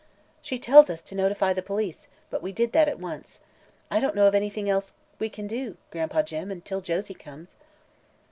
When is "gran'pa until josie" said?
5.91-7.13